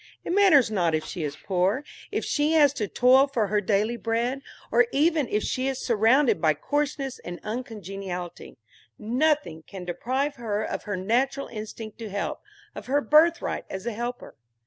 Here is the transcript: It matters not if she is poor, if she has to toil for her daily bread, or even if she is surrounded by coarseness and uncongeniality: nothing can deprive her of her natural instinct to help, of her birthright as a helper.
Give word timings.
It 0.23 0.31
matters 0.33 0.71
not 0.71 0.95
if 0.95 1.05
she 1.05 1.23
is 1.23 1.35
poor, 1.35 1.83
if 2.11 2.25
she 2.25 2.53
has 2.53 2.73
to 2.73 2.87
toil 2.87 3.27
for 3.27 3.45
her 3.49 3.61
daily 3.61 3.97
bread, 3.97 4.41
or 4.71 4.87
even 4.91 5.27
if 5.27 5.43
she 5.43 5.67
is 5.67 5.77
surrounded 5.79 6.41
by 6.41 6.55
coarseness 6.55 7.19
and 7.19 7.39
uncongeniality: 7.43 8.57
nothing 8.97 9.61
can 9.67 9.85
deprive 9.85 10.37
her 10.37 10.63
of 10.63 10.85
her 10.85 10.97
natural 10.97 11.45
instinct 11.49 11.99
to 11.99 12.09
help, 12.09 12.41
of 12.73 12.87
her 12.87 12.99
birthright 13.01 13.65
as 13.69 13.85
a 13.85 13.93
helper. 13.93 14.33